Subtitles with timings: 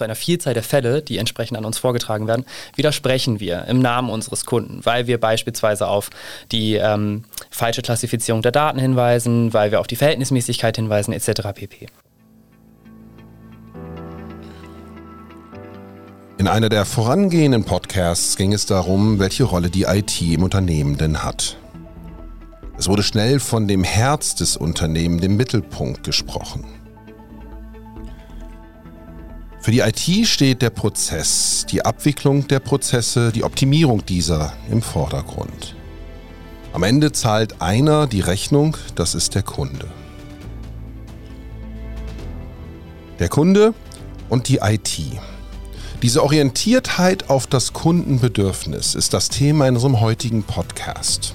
[0.00, 4.08] zu einer Vielzahl der Fälle, die entsprechend an uns vorgetragen werden, widersprechen wir im Namen
[4.08, 6.08] unseres Kunden, weil wir beispielsweise auf
[6.52, 11.48] die ähm, falsche Klassifizierung der Daten hinweisen, weil wir auf die Verhältnismäßigkeit hinweisen etc.
[11.54, 11.86] pp.
[16.38, 21.22] In einer der vorangehenden Podcasts ging es darum, welche Rolle die IT im Unternehmen denn
[21.22, 21.58] hat.
[22.78, 26.79] Es wurde schnell von dem Herz des Unternehmens, dem Mittelpunkt gesprochen.
[29.62, 35.76] Für die IT steht der Prozess, die Abwicklung der Prozesse, die Optimierung dieser im Vordergrund.
[36.72, 39.86] Am Ende zahlt einer die Rechnung, das ist der Kunde.
[43.18, 43.74] Der Kunde
[44.30, 44.98] und die IT.
[46.00, 51.34] Diese Orientiertheit auf das Kundenbedürfnis ist das Thema in unserem heutigen Podcast.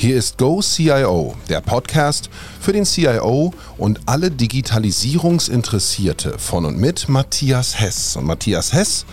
[0.00, 7.10] Hier ist Go CIO, der Podcast für den CIO und alle Digitalisierungsinteressierte von und mit
[7.10, 8.16] Matthias Hess.
[8.16, 9.04] Und Matthias Hess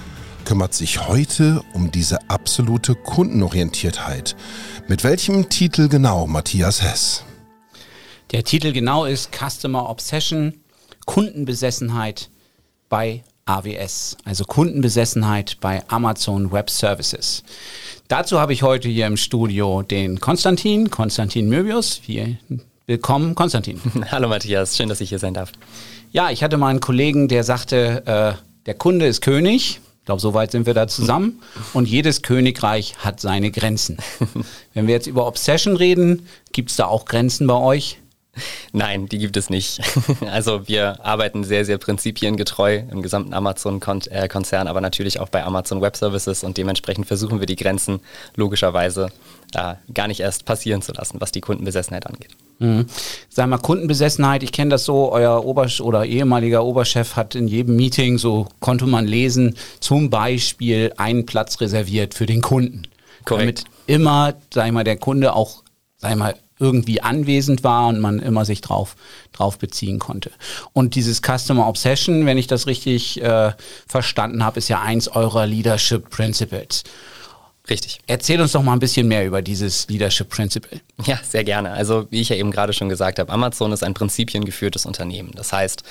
[0.46, 4.38] kümmert sich heute um diese absolute Kundenorientiertheit.
[4.88, 7.26] Mit welchem Titel genau, Matthias Hess?
[8.32, 10.54] Der Titel genau ist Customer Obsession,
[11.06, 12.30] Kundenbesessenheit
[12.88, 17.44] bei AWS, also Kundenbesessenheit bei Amazon Web Services.
[18.08, 22.02] Dazu habe ich heute hier im Studio den Konstantin, Konstantin Möbius.
[22.86, 23.82] willkommen, Konstantin.
[24.12, 25.52] Hallo Matthias, schön, dass ich hier sein darf.
[26.14, 29.82] Ja, ich hatte mal einen Kollegen, der sagte, äh, der Kunde ist König.
[30.00, 31.42] Ich glaube, so weit sind wir da zusammen.
[31.74, 33.98] Und jedes Königreich hat seine Grenzen.
[34.74, 38.00] Wenn wir jetzt über Obsession reden, gibt es da auch Grenzen bei euch?
[38.72, 39.82] Nein, die gibt es nicht.
[40.28, 45.96] Also wir arbeiten sehr, sehr prinzipiengetreu im gesamten Amazon-Konzern, aber natürlich auch bei Amazon Web
[45.96, 48.00] Services und dementsprechend versuchen wir die Grenzen
[48.36, 49.10] logischerweise
[49.54, 52.32] äh, gar nicht erst passieren zu lassen, was die Kundenbesessenheit angeht.
[52.60, 52.86] Mhm.
[53.30, 57.76] Sag mal, Kundenbesessenheit, ich kenne das so, euer Obersch oder ehemaliger Oberchef hat in jedem
[57.76, 62.84] Meeting, so konnte man lesen, zum Beispiel einen Platz reserviert für den Kunden.
[63.26, 63.64] Korrekt.
[63.64, 65.64] Damit immer, sag ich mal, der Kunde auch,
[65.98, 68.96] sag ich mal, irgendwie anwesend war und man immer sich drauf,
[69.32, 70.32] drauf beziehen konnte.
[70.74, 73.52] Und dieses Customer Obsession, wenn ich das richtig äh,
[73.88, 76.84] verstanden habe, ist ja eins eurer Leadership Principles.
[77.70, 78.00] Richtig.
[78.08, 80.80] Erzähl uns doch mal ein bisschen mehr über dieses Leadership Principle.
[81.06, 81.72] Ja, sehr gerne.
[81.72, 85.32] Also wie ich ja eben gerade schon gesagt habe, Amazon ist ein prinzipiengeführtes Unternehmen.
[85.36, 85.84] Das heißt,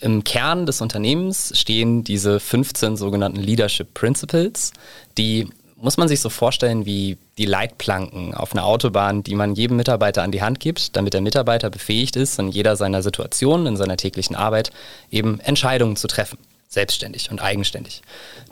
[0.00, 4.72] im Kern des Unternehmens stehen diese 15 sogenannten Leadership Principles,
[5.16, 5.48] die
[5.82, 10.22] muss man sich so vorstellen wie die Leitplanken auf einer Autobahn, die man jedem Mitarbeiter
[10.22, 13.96] an die Hand gibt, damit der Mitarbeiter befähigt ist, in jeder seiner Situationen, in seiner
[13.96, 14.70] täglichen Arbeit
[15.10, 16.38] eben Entscheidungen zu treffen.
[16.68, 18.00] Selbstständig und eigenständig.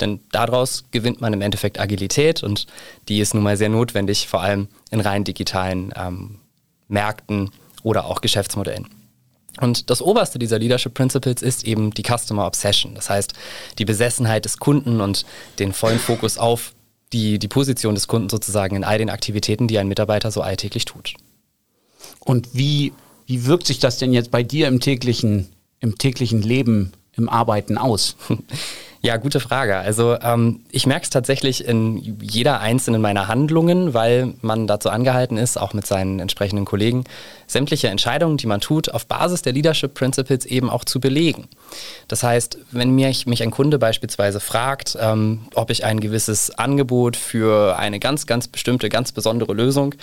[0.01, 2.67] Denn daraus gewinnt man im Endeffekt Agilität und
[3.09, 6.41] die ist nun mal sehr notwendig, vor allem in rein digitalen ähm,
[6.89, 7.51] Märkten
[7.85, 8.89] oder auch Geschäftsmodellen.
[9.61, 12.95] Und das oberste dieser Leadership Principles ist eben die Customer Obsession.
[12.95, 13.35] Das heißt,
[13.79, 15.25] die Besessenheit des Kunden und
[15.59, 16.73] den vollen Fokus auf
[17.13, 20.85] die, die Position des Kunden sozusagen in all den Aktivitäten, die ein Mitarbeiter so alltäglich
[20.85, 21.15] tut.
[22.21, 22.93] Und wie,
[23.27, 25.49] wie wirkt sich das denn jetzt bei dir im täglichen,
[25.81, 28.17] im täglichen Leben, im Arbeiten aus?
[29.03, 29.79] Ja, gute Frage.
[29.79, 35.39] Also ähm, ich merke es tatsächlich in jeder einzelnen meiner Handlungen, weil man dazu angehalten
[35.39, 37.05] ist, auch mit seinen entsprechenden Kollegen,
[37.47, 41.49] sämtliche Entscheidungen, die man tut, auf Basis der Leadership Principles eben auch zu belegen.
[42.09, 47.17] Das heißt, wenn mich, mich ein Kunde beispielsweise fragt, ähm, ob ich ein gewisses Angebot
[47.17, 49.95] für eine ganz, ganz bestimmte, ganz besondere Lösung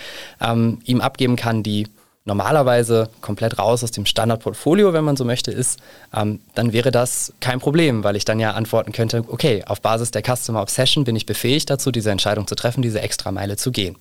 [0.41, 1.85] ähm, ihm abgeben kann, die
[2.27, 5.79] normalerweise komplett raus aus dem Standardportfolio, wenn man so möchte, ist,
[6.13, 10.11] ähm, dann wäre das kein Problem, weil ich dann ja antworten könnte, okay, auf Basis
[10.11, 13.71] der Customer Obsession bin ich befähigt dazu, diese Entscheidung zu treffen, diese extra Meile zu
[13.71, 13.95] gehen.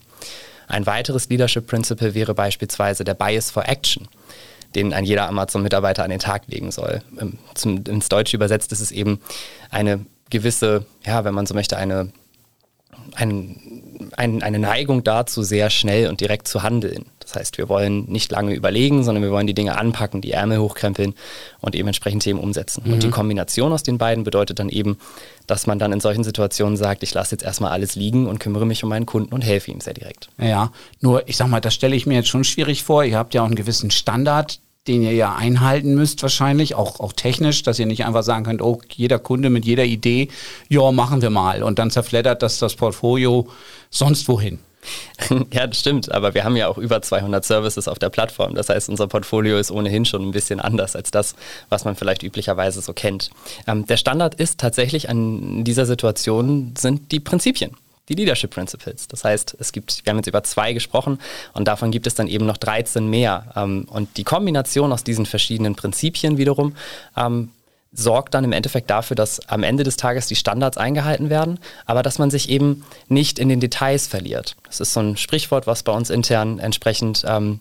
[0.66, 4.08] Ein weiteres Leadership Principle wäre beispielsweise der Bias for Action,
[4.74, 7.02] den ein jeder Amazon-Mitarbeiter an den Tag legen soll.
[7.20, 9.20] Ähm, zum, ins Deutsche übersetzt ist es eben
[9.70, 12.10] eine gewisse, ja, wenn man so möchte, eine,
[13.14, 17.06] ein, ein, eine Neigung dazu, sehr schnell und direkt zu handeln.
[17.26, 20.58] Das heißt, wir wollen nicht lange überlegen, sondern wir wollen die Dinge anpacken, die Ärmel
[20.58, 21.14] hochkrempeln
[21.60, 22.84] und eben entsprechend Themen umsetzen.
[22.86, 22.92] Mhm.
[22.92, 23.12] Und die mhm.
[23.12, 24.96] Kombination aus den beiden bedeutet dann eben,
[25.48, 28.64] dass man dann in solchen Situationen sagt, ich lasse jetzt erstmal alles liegen und kümmere
[28.64, 30.28] mich um meinen Kunden und helfe ihm sehr direkt.
[30.40, 33.04] Ja, nur ich sag mal, das stelle ich mir jetzt schon schwierig vor.
[33.04, 37.12] Ihr habt ja auch einen gewissen Standard, den ihr ja einhalten müsst wahrscheinlich, auch, auch
[37.12, 40.28] technisch, dass ihr nicht einfach sagen könnt, oh, jeder Kunde mit jeder Idee,
[40.68, 41.64] ja, machen wir mal.
[41.64, 43.48] Und dann zerfleddert das das Portfolio
[43.90, 44.60] sonst wohin.
[45.52, 48.54] Ja, das stimmt, aber wir haben ja auch über 200 Services auf der Plattform.
[48.54, 51.34] Das heißt, unser Portfolio ist ohnehin schon ein bisschen anders als das,
[51.68, 53.30] was man vielleicht üblicherweise so kennt.
[53.66, 57.76] Ähm, der Standard ist tatsächlich an dieser Situation sind die Prinzipien
[58.08, 59.08] die Leadership Principles.
[59.08, 61.18] Das heißt, es gibt, wir haben jetzt über zwei gesprochen
[61.54, 63.52] und davon gibt es dann eben noch 13 mehr.
[63.56, 66.76] Ähm, und die Kombination aus diesen verschiedenen Prinzipien wiederum
[67.16, 67.50] ähm,
[67.96, 72.02] sorgt dann im Endeffekt dafür, dass am Ende des Tages die Standards eingehalten werden, aber
[72.02, 74.54] dass man sich eben nicht in den Details verliert.
[74.66, 77.60] Das ist so ein Sprichwort, was bei uns intern entsprechend ähm,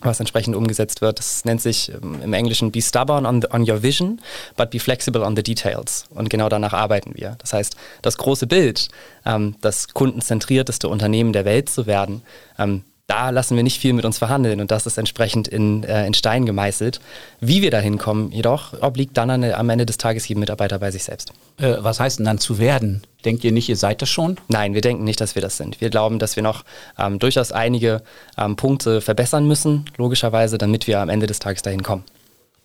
[0.00, 1.18] was entsprechend umgesetzt wird.
[1.18, 4.20] Das nennt sich ähm, im Englischen Be stubborn on, the, on your vision,
[4.56, 6.06] but be flexible on the details.
[6.10, 7.36] Und genau danach arbeiten wir.
[7.38, 8.88] Das heißt, das große Bild,
[9.24, 12.22] ähm, das kundenzentrierteste Unternehmen der Welt zu werden,
[12.58, 16.06] ähm, da lassen wir nicht viel mit uns verhandeln und das ist entsprechend in, äh,
[16.06, 17.00] in Stein gemeißelt.
[17.40, 20.90] Wie wir da hinkommen, jedoch obliegt dann an, am Ende des Tages jedem Mitarbeiter bei
[20.90, 21.32] sich selbst.
[21.56, 23.02] Äh, was heißt denn dann zu werden?
[23.24, 24.36] Denkt ihr nicht, ihr seid das schon?
[24.48, 25.80] Nein, wir denken nicht, dass wir das sind.
[25.80, 26.64] Wir glauben, dass wir noch
[26.98, 28.02] ähm, durchaus einige
[28.36, 32.04] ähm, Punkte verbessern müssen, logischerweise, damit wir am Ende des Tages dahin kommen.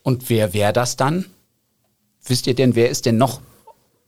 [0.03, 1.25] Und wer wäre das dann?
[2.25, 3.39] Wisst ihr denn, wer ist denn noch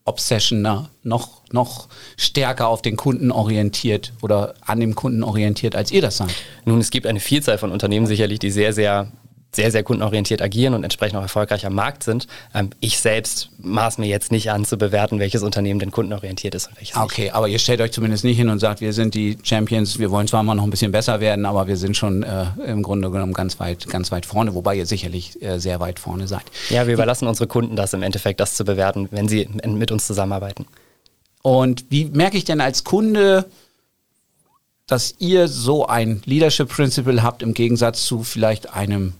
[0.05, 6.01] obsessioner, noch, noch stärker auf den Kunden orientiert oder an dem Kunden orientiert, als ihr
[6.01, 6.33] das seid?
[6.63, 9.11] Nun, es gibt eine Vielzahl von Unternehmen sicherlich, die sehr, sehr
[9.55, 12.27] sehr, sehr kundenorientiert agieren und entsprechend auch erfolgreich am Markt sind.
[12.53, 16.67] Ähm, ich selbst maß mir jetzt nicht an zu bewerten, welches Unternehmen denn kundenorientiert ist
[16.67, 17.33] und welches Okay, nicht.
[17.33, 20.27] aber ihr stellt euch zumindest nicht hin und sagt, wir sind die Champions, wir wollen
[20.27, 23.33] zwar mal noch ein bisschen besser werden, aber wir sind schon äh, im Grunde genommen
[23.33, 26.43] ganz weit, ganz weit vorne, wobei ihr sicherlich äh, sehr weit vorne seid.
[26.69, 30.07] Ja, wir überlassen unsere Kunden das im Endeffekt, das zu bewerten, wenn sie mit uns
[30.07, 30.65] zusammenarbeiten.
[31.41, 33.45] Und wie merke ich denn als Kunde,
[34.87, 39.13] dass ihr so ein Leadership Principle habt im Gegensatz zu vielleicht einem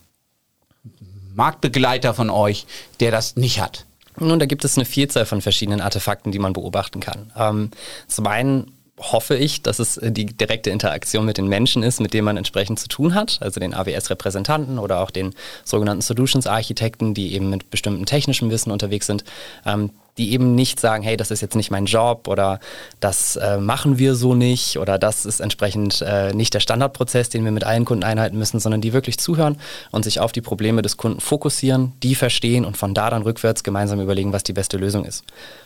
[1.35, 2.65] Marktbegleiter von euch,
[2.99, 3.85] der das nicht hat?
[4.17, 7.31] Nun, da gibt es eine Vielzahl von verschiedenen Artefakten, die man beobachten kann.
[7.37, 7.71] Ähm,
[8.07, 12.23] zum einen hoffe ich, dass es die direkte Interaktion mit den Menschen ist, mit denen
[12.23, 15.33] man entsprechend zu tun hat, also den AWS-Repräsentanten oder auch den
[15.65, 19.25] sogenannten Solutions-Architekten, die eben mit bestimmtem technischem Wissen unterwegs sind.
[19.65, 22.59] Ähm, die eben nicht sagen, hey, das ist jetzt nicht mein Job oder
[22.99, 27.43] das äh, machen wir so nicht oder das ist entsprechend äh, nicht der Standardprozess, den
[27.43, 29.57] wir mit allen Kunden einhalten müssen, sondern die wirklich zuhören
[29.91, 33.63] und sich auf die Probleme des Kunden fokussieren, die verstehen und von da dann rückwärts
[33.63, 35.23] gemeinsam überlegen, was die beste Lösung ist.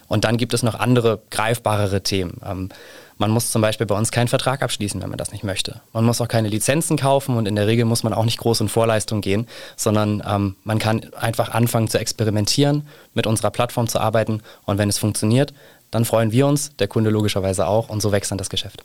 [0.07, 2.41] Und dann gibt es noch andere greifbarere Themen.
[2.43, 2.69] Ähm,
[3.19, 5.81] man muss zum Beispiel bei uns keinen Vertrag abschließen, wenn man das nicht möchte.
[5.93, 8.61] Man muss auch keine Lizenzen kaufen und in der Regel muss man auch nicht groß
[8.61, 13.99] in Vorleistung gehen, sondern ähm, man kann einfach anfangen zu experimentieren, mit unserer Plattform zu
[13.99, 15.53] arbeiten und wenn es funktioniert,
[15.91, 18.83] dann freuen wir uns, der Kunde logischerweise auch und so wächst dann das Geschäft.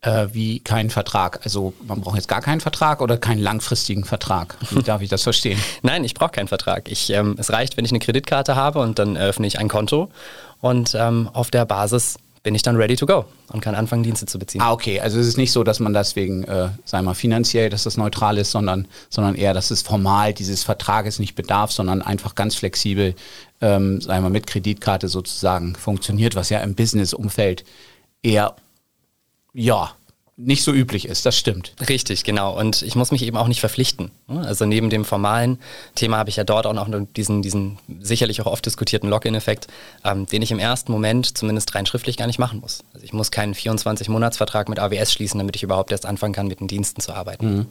[0.00, 1.40] Äh, wie kein Vertrag.
[1.44, 4.56] Also man braucht jetzt gar keinen Vertrag oder keinen langfristigen Vertrag.
[4.70, 5.60] Wie darf ich das verstehen?
[5.82, 6.90] Nein, ich brauche keinen Vertrag.
[6.90, 10.08] Ich, ähm, es reicht, wenn ich eine Kreditkarte habe und dann eröffne ich ein Konto
[10.60, 14.26] und ähm, auf der Basis bin ich dann ready to go und kann anfangen, Dienste
[14.26, 14.60] zu beziehen.
[14.60, 15.00] Ah, okay.
[15.00, 18.38] Also es ist nicht so, dass man deswegen, äh, sagen mal, finanziell, dass das neutral
[18.38, 23.14] ist, sondern, sondern eher, dass es formal dieses Vertrages nicht bedarf, sondern einfach ganz flexibel,
[23.60, 27.64] ähm, sagen mal, mit Kreditkarte sozusagen funktioniert, was ja im Business-Umfeld
[28.22, 28.56] eher,
[29.52, 29.92] ja,
[30.36, 31.74] nicht so üblich ist, das stimmt.
[31.88, 32.58] Richtig, genau.
[32.58, 34.10] Und ich muss mich eben auch nicht verpflichten.
[34.28, 35.58] Also neben dem formalen
[35.94, 39.66] Thema habe ich ja dort auch noch diesen, diesen sicherlich auch oft diskutierten Login-Effekt,
[40.04, 42.82] ähm, den ich im ersten Moment zumindest rein schriftlich gar nicht machen muss.
[42.94, 46.60] Also ich muss keinen 24-Monats-Vertrag mit AWS schließen, damit ich überhaupt erst anfangen kann, mit
[46.60, 47.54] den Diensten zu arbeiten.
[47.54, 47.66] Mhm.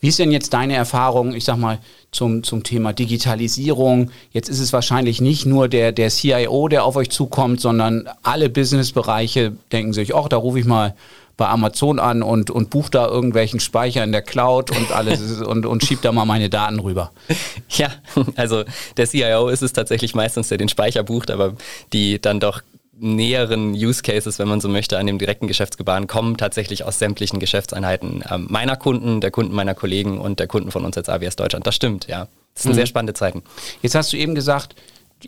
[0.00, 1.80] Wie ist denn jetzt deine Erfahrung, ich sag mal,
[2.12, 4.12] zum, zum Thema Digitalisierung?
[4.30, 8.48] Jetzt ist es wahrscheinlich nicht nur der, der CIO, der auf euch zukommt, sondern alle
[8.48, 10.94] Businessbereiche denken sich, ach, da rufe ich mal
[11.36, 15.66] bei Amazon an und, und buche da irgendwelchen Speicher in der Cloud und alles und,
[15.66, 17.12] und schieb da mal meine Daten rüber.
[17.68, 17.90] Ja,
[18.36, 18.64] also
[18.96, 21.54] der CIO ist es tatsächlich meistens, der den Speicher bucht, aber
[21.92, 22.62] die dann doch
[22.98, 27.38] näheren Use Cases, wenn man so möchte, an dem direkten Geschäftsgebaren kommen tatsächlich aus sämtlichen
[27.38, 31.36] Geschäftseinheiten ähm, meiner Kunden, der Kunden meiner Kollegen und der Kunden von uns als AWS
[31.36, 31.66] Deutschland.
[31.66, 32.28] Das stimmt, ja.
[32.54, 32.76] Das sind mhm.
[32.76, 33.42] sehr spannende Zeiten.
[33.82, 34.74] Jetzt hast du eben gesagt,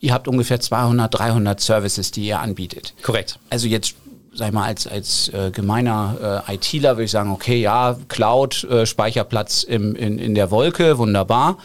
[0.00, 2.94] ihr habt ungefähr 200, 300 Services, die ihr anbietet.
[3.02, 3.38] Korrekt.
[3.50, 3.94] Also jetzt
[4.32, 8.64] sag ich mal, als, als äh, gemeiner äh, ITler würde ich sagen, okay, ja, Cloud,
[8.64, 11.58] äh, Speicherplatz im, in, in der Wolke, wunderbar.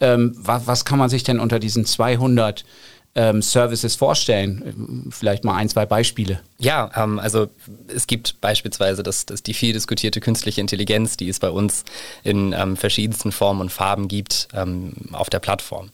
[0.00, 2.64] Ähm, was, was kann man sich denn unter diesen 200
[3.14, 5.08] ähm, Services vorstellen?
[5.10, 6.40] Vielleicht mal ein, zwei Beispiele.
[6.58, 7.48] Ja, ähm, also
[7.88, 11.84] es gibt beispielsweise das, das die viel diskutierte künstliche Intelligenz, die es bei uns
[12.22, 15.90] in ähm, verschiedensten Formen und Farben gibt ähm, auf der Plattform.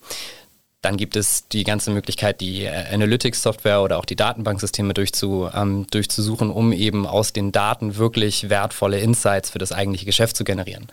[0.85, 5.87] Dann gibt es die ganze Möglichkeit, die äh, Analytics-Software oder auch die Datenbanksysteme durchzu, ähm,
[5.89, 10.85] durchzusuchen, um eben aus den Daten wirklich wertvolle Insights für das eigentliche Geschäft zu generieren.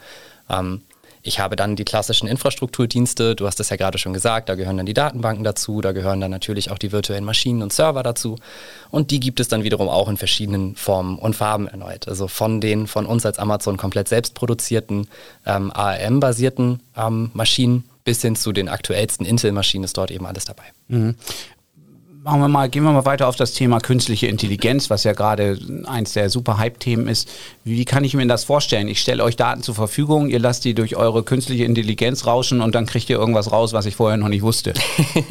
[0.49, 0.81] Ähm,
[1.21, 4.77] ich habe dann die klassischen Infrastrukturdienste, du hast es ja gerade schon gesagt, da gehören
[4.77, 8.37] dann die Datenbanken dazu, da gehören dann natürlich auch die virtuellen Maschinen und Server dazu.
[8.89, 12.07] Und die gibt es dann wiederum auch in verschiedenen Formen und Farben erneut.
[12.07, 15.07] Also von den von uns als Amazon komplett selbst produzierten
[15.45, 20.63] ähm, ARM-basierten ähm, Maschinen bis hin zu den aktuellsten Intel-Maschinen ist dort eben alles dabei.
[20.87, 21.15] Mhm.
[22.23, 25.57] Machen wir mal, gehen wir mal weiter auf das Thema künstliche Intelligenz, was ja gerade
[25.85, 27.29] eins der super Hype-Themen ist.
[27.65, 28.87] Wie kann ich mir das vorstellen?
[28.87, 32.75] Ich stelle euch Daten zur Verfügung, ihr lasst die durch eure künstliche Intelligenz rauschen und
[32.75, 34.73] dann kriegt ihr irgendwas raus, was ich vorher noch nicht wusste.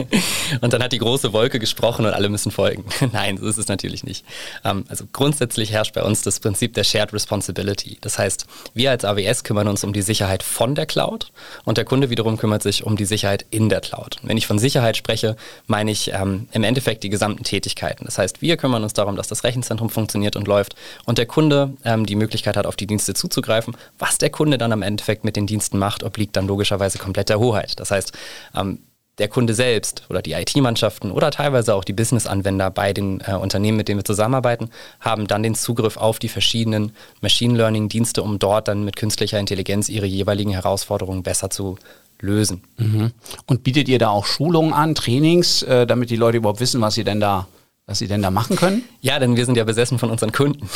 [0.61, 2.85] und dann hat die große Wolke gesprochen und alle müssen folgen.
[3.13, 4.27] Nein, so ist es natürlich nicht.
[4.63, 7.97] Ähm, also grundsätzlich herrscht bei uns das Prinzip der Shared Responsibility.
[8.03, 11.33] Das heißt, wir als AWS kümmern uns um die Sicherheit von der Cloud
[11.65, 14.19] und der Kunde wiederum kümmert sich um die Sicherheit in der Cloud.
[14.23, 18.05] Wenn ich von Sicherheit spreche, meine ich ähm, im Endeffekt die gesamten Tätigkeiten.
[18.05, 20.75] Das heißt, wir kümmern uns darum, dass das Rechenzentrum funktioniert und läuft
[21.05, 23.77] und der Kunde ähm, die Möglichkeit hat, auf die Dienste zuzugreifen.
[23.99, 27.39] Was der Kunde dann am Endeffekt mit den Diensten macht, obliegt dann logischerweise komplett der
[27.39, 27.79] Hoheit.
[27.81, 28.13] Das heißt,
[28.57, 28.79] ähm,
[29.19, 33.77] der Kunde selbst oder die IT-Mannschaften oder teilweise auch die Business-Anwender bei den äh, Unternehmen,
[33.77, 34.71] mit denen wir zusammenarbeiten,
[35.01, 39.89] haben dann den Zugriff auf die verschiedenen Machine Learning-Dienste, um dort dann mit künstlicher Intelligenz
[39.89, 41.79] ihre jeweiligen Herausforderungen besser zu
[42.23, 42.63] lösen.
[42.79, 43.11] Mhm.
[43.47, 46.95] Und bietet ihr da auch Schulungen an, Trainings, äh, damit die Leute überhaupt wissen, was
[46.95, 47.47] sie denn da
[47.87, 48.85] was Sie denn da machen können?
[49.01, 50.69] Ja, denn wir sind ja besessen von unseren Kunden.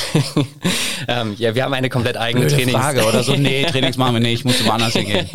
[1.08, 2.76] ähm, ja, wir haben eine komplett eigene Blöde Trainings.
[2.76, 3.34] Frage oder so.
[3.36, 5.28] Nee, Trainings machen wir nicht, ich muss woanders hingehen.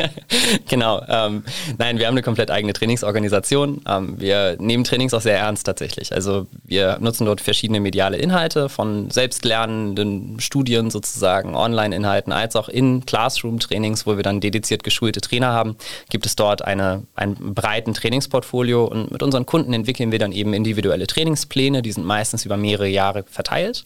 [0.67, 1.01] genau.
[1.07, 1.43] Ähm,
[1.77, 3.81] nein, wir haben eine komplett eigene Trainingsorganisation.
[3.87, 6.13] Ähm, wir nehmen Trainings auch sehr ernst tatsächlich.
[6.13, 13.05] Also wir nutzen dort verschiedene mediale Inhalte von selbstlernenden Studien sozusagen, Online-Inhalten, als auch in
[13.05, 15.77] Classroom-Trainings, wo wir dann dediziert geschulte Trainer haben,
[16.09, 20.53] gibt es dort eine, einen breiten Trainingsportfolio und mit unseren Kunden entwickeln wir dann eben
[20.53, 23.85] individuelle Trainingspläne Pläne, die sind meistens über mehrere Jahre verteilt.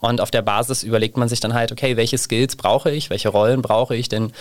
[0.00, 3.30] Und auf der Basis überlegt man sich dann halt, okay, welche Skills brauche ich, welche
[3.30, 4.32] Rollen brauche ich denn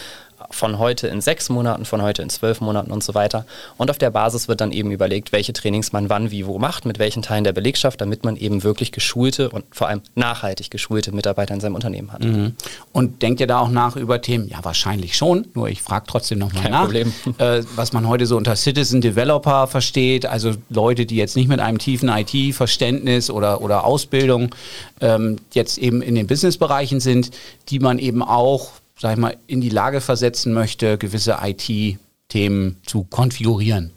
[0.51, 3.45] von heute in sechs Monaten, von heute in zwölf Monaten und so weiter.
[3.77, 6.85] Und auf der Basis wird dann eben überlegt, welche Trainings man wann, wie, wo macht,
[6.85, 11.11] mit welchen Teilen der Belegschaft, damit man eben wirklich geschulte und vor allem nachhaltig geschulte
[11.11, 12.23] Mitarbeiter in seinem Unternehmen hat.
[12.23, 12.55] Mhm.
[12.91, 14.47] Und denkt ihr da auch nach über Themen?
[14.47, 16.83] Ja, wahrscheinlich schon, nur ich frage trotzdem nochmal nach.
[16.83, 17.13] Problem.
[17.37, 21.59] Äh, was man heute so unter Citizen Developer versteht, also Leute, die jetzt nicht mit
[21.59, 24.53] einem tiefen IT-Verständnis oder, oder Ausbildung
[25.01, 27.31] ähm, jetzt eben in den Businessbereichen sind,
[27.69, 28.71] die man eben auch
[29.03, 33.91] sag ich mal, in die Lage versetzen möchte, gewisse IT-Themen zu konfigurieren.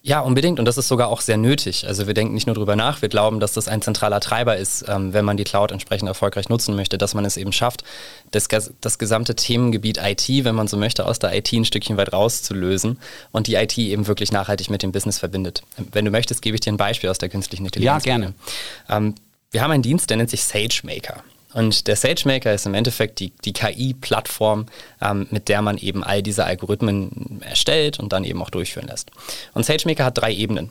[0.00, 0.58] Ja, unbedingt.
[0.58, 1.86] Und das ist sogar auch sehr nötig.
[1.86, 4.86] Also wir denken nicht nur darüber nach, wir glauben, dass das ein zentraler Treiber ist,
[4.88, 7.84] ähm, wenn man die Cloud entsprechend erfolgreich nutzen möchte, dass man es eben schafft,
[8.30, 8.48] das,
[8.80, 12.98] das gesamte Themengebiet IT, wenn man so möchte, aus der IT ein Stückchen weit rauszulösen
[13.32, 15.62] und die IT eben wirklich nachhaltig mit dem Business verbindet.
[15.92, 18.02] Wenn du möchtest, gebe ich dir ein Beispiel aus der künstlichen Intelligenz.
[18.06, 18.32] Ja, gerne.
[18.88, 19.14] Ähm,
[19.50, 21.22] wir haben einen Dienst, der nennt sich SageMaker.
[21.58, 24.66] Und der SageMaker ist im Endeffekt die, die KI-Plattform,
[25.02, 29.10] ähm, mit der man eben all diese Algorithmen erstellt und dann eben auch durchführen lässt.
[29.54, 30.70] Und SageMaker hat drei Ebenen.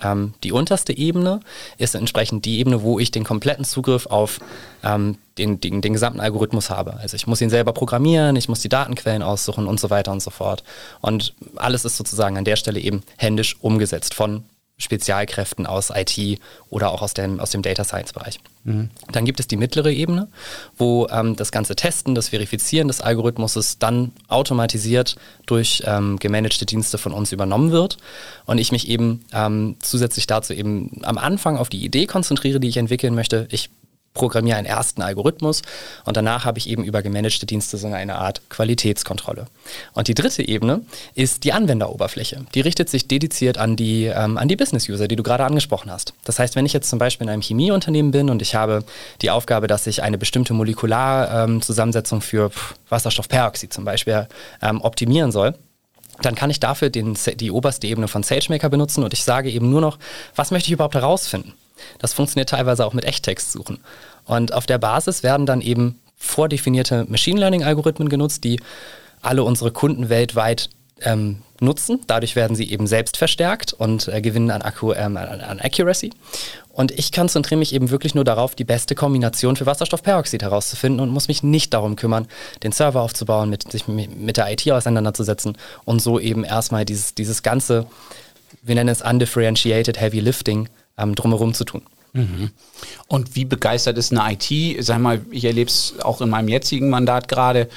[0.00, 1.40] Ähm, die unterste Ebene
[1.76, 4.38] ist entsprechend die Ebene, wo ich den kompletten Zugriff auf
[4.84, 6.98] ähm, den, den, den, gesamten Algorithmus habe.
[6.98, 10.22] Also ich muss ihn selber programmieren, ich muss die Datenquellen aussuchen und so weiter und
[10.22, 10.62] so fort.
[11.00, 14.44] Und alles ist sozusagen an der Stelle eben händisch umgesetzt von
[14.78, 18.38] Spezialkräften aus IT oder auch aus dem, aus dem Data Science Bereich.
[18.62, 18.90] Mhm.
[19.10, 20.28] Dann gibt es die mittlere Ebene,
[20.76, 25.16] wo ähm, das ganze Testen, das Verifizieren des Algorithmus dann automatisiert
[25.46, 27.98] durch ähm, gemanagte Dienste von uns übernommen wird
[28.46, 32.68] und ich mich eben ähm, zusätzlich dazu eben am Anfang auf die Idee konzentriere, die
[32.68, 33.48] ich entwickeln möchte.
[33.50, 33.70] Ich
[34.14, 35.62] programmiere einen ersten Algorithmus
[36.04, 39.46] und danach habe ich eben über gemanagte Dienste so eine Art Qualitätskontrolle.
[39.94, 40.82] Und die dritte Ebene
[41.14, 42.44] ist die Anwenderoberfläche.
[42.54, 46.14] Die richtet sich dediziert an die, ähm, an die Business-User, die du gerade angesprochen hast.
[46.24, 48.84] Das heißt, wenn ich jetzt zum Beispiel in einem Chemieunternehmen bin und ich habe
[49.22, 52.50] die Aufgabe, dass ich eine bestimmte Molekularzusammensetzung ähm, für
[52.88, 54.26] Wasserstoffperoxid zum Beispiel
[54.62, 55.54] ähm, optimieren soll,
[56.22, 59.70] dann kann ich dafür den, die oberste Ebene von SageMaker benutzen und ich sage eben
[59.70, 59.98] nur noch,
[60.34, 61.54] was möchte ich überhaupt herausfinden?
[61.98, 63.78] Das funktioniert teilweise auch mit Echttextsuchen.
[64.24, 68.60] Und auf der Basis werden dann eben vordefinierte Machine Learning-Algorithmen genutzt, die
[69.22, 70.70] alle unsere Kunden weltweit
[71.02, 72.00] ähm, nutzen.
[72.06, 76.10] Dadurch werden sie eben selbst verstärkt und äh, gewinnen an, Akku, ähm, an, an, Accuracy.
[76.72, 81.10] Und ich konzentriere mich eben wirklich nur darauf, die beste Kombination für Wasserstoffperoxid herauszufinden und
[81.10, 82.28] muss mich nicht darum kümmern,
[82.62, 87.42] den Server aufzubauen, mit, sich mit der IT auseinanderzusetzen und so eben erstmal dieses, dieses
[87.42, 87.86] ganze,
[88.62, 90.68] wir nennen es undifferentiated heavy lifting,
[90.98, 91.82] ähm, drumherum zu tun.
[92.12, 92.50] Mhm.
[93.06, 94.84] Und wie begeistert ist eine IT?
[94.84, 97.68] Sag mal, ich erlebe es auch in meinem jetzigen Mandat gerade,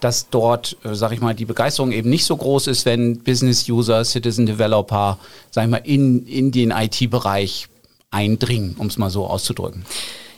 [0.00, 4.04] dass dort, äh, sag ich mal, die Begeisterung eben nicht so groß ist, wenn Business-User,
[4.04, 5.18] Citizen-Developer,
[5.50, 7.68] sag ich mal, in, in den IT-Bereich
[8.10, 9.84] eindringen, um es mal so auszudrücken.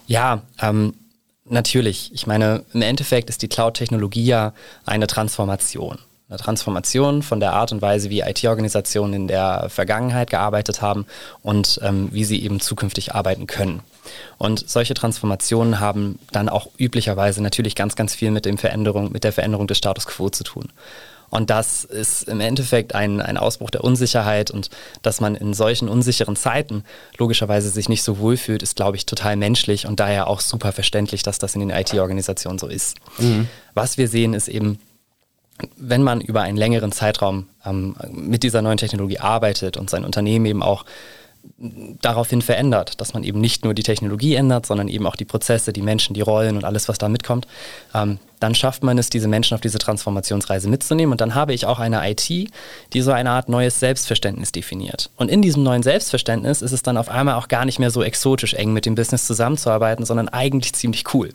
[0.06, 0.94] Ja, ähm,
[1.44, 2.10] natürlich.
[2.14, 4.52] Ich meine, im Endeffekt ist die Cloud-Technologie ja
[4.84, 10.82] eine Transformation eine Transformation von der Art und Weise, wie IT-Organisationen in der Vergangenheit gearbeitet
[10.82, 11.06] haben
[11.42, 13.80] und ähm, wie sie eben zukünftig arbeiten können.
[14.36, 19.24] Und solche Transformationen haben dann auch üblicherweise natürlich ganz, ganz viel mit, dem Veränderung, mit
[19.24, 20.68] der Veränderung des Status quo zu tun.
[21.30, 24.70] Und das ist im Endeffekt ein, ein Ausbruch der Unsicherheit und
[25.02, 26.84] dass man in solchen unsicheren Zeiten
[27.18, 31.22] logischerweise sich nicht so wohlfühlt, ist, glaube ich, total menschlich und daher auch super verständlich,
[31.22, 32.96] dass das in den IT-Organisationen so ist.
[33.18, 33.48] Mhm.
[33.74, 34.78] Was wir sehen, ist eben,
[35.76, 40.46] wenn man über einen längeren Zeitraum ähm, mit dieser neuen Technologie arbeitet und sein Unternehmen
[40.46, 40.84] eben auch
[41.60, 45.72] daraufhin verändert, dass man eben nicht nur die Technologie ändert, sondern eben auch die Prozesse,
[45.72, 47.48] die Menschen, die Rollen und alles, was da mitkommt,
[47.94, 51.10] ähm, dann schafft man es, diese Menschen auf diese Transformationsreise mitzunehmen.
[51.10, 55.10] Und dann habe ich auch eine IT, die so eine Art neues Selbstverständnis definiert.
[55.16, 58.04] Und in diesem neuen Selbstverständnis ist es dann auf einmal auch gar nicht mehr so
[58.04, 61.32] exotisch eng mit dem Business zusammenzuarbeiten, sondern eigentlich ziemlich cool,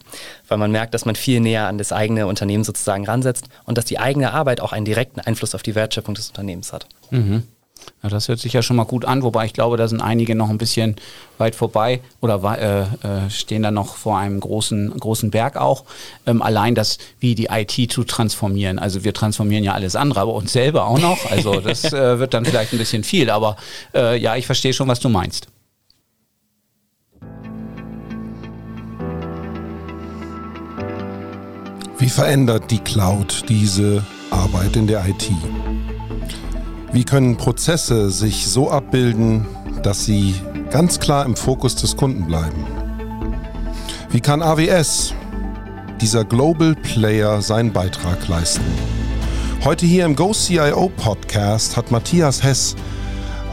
[0.48, 3.84] weil man merkt, dass man viel näher an das eigene Unternehmen sozusagen ransetzt und dass
[3.84, 6.88] die eigene Arbeit auch einen direkten Einfluss auf die Wertschöpfung des Unternehmens hat.
[7.12, 7.44] Mhm.
[8.02, 10.36] Ja, das hört sich ja schon mal gut an, wobei ich glaube, da sind einige
[10.36, 10.96] noch ein bisschen
[11.38, 15.84] weit vorbei oder äh, äh, stehen da noch vor einem großen, großen Berg auch.
[16.26, 18.80] Ähm, allein das, wie die IT zu transformieren.
[18.80, 21.32] Also wir transformieren ja alles andere, aber uns selber auch noch.
[21.32, 23.56] Also das äh, wird dann vielleicht ein bisschen viel, aber
[23.94, 25.48] äh, ja, ich verstehe schon, was du meinst.
[32.04, 35.32] Wie verändert die Cloud diese Arbeit in der IT?
[36.94, 39.48] Wie können Prozesse sich so abbilden,
[39.82, 40.36] dass sie
[40.70, 42.68] ganz klar im Fokus des Kunden bleiben?
[44.12, 45.16] Wie kann AWS,
[46.00, 48.64] dieser Global Player, seinen Beitrag leisten?
[49.64, 52.76] Heute hier im GoCIO Podcast hat Matthias Hess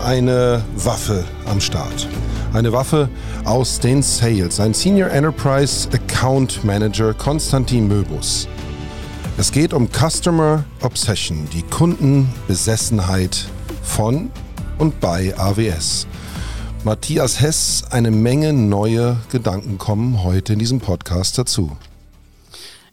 [0.04, 2.08] eine Waffe am Start.
[2.52, 3.08] Eine Waffe
[3.46, 8.46] aus den Sales, ein Senior Enterprise Account Manager Konstantin Möbus.
[9.40, 13.48] Es geht um Customer Obsession, die Kundenbesessenheit
[13.82, 14.30] von
[14.76, 16.06] und bei AWS.
[16.84, 21.74] Matthias Hess, eine Menge neue Gedanken kommen heute in diesem Podcast dazu.